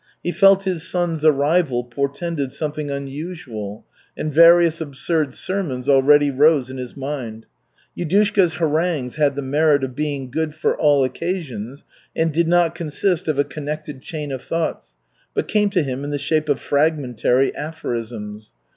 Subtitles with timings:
[0.23, 3.85] He felt his son's arrival portended something unusual,
[4.17, 7.45] and various absurd sermons already rose in his mind.
[7.95, 11.83] Yudushka's harangues had the merit of being good for all occasions
[12.15, 14.95] and did not consist of a connected chain of thoughts,
[15.35, 18.53] but came to him in the shape of fragmentary aphorisms.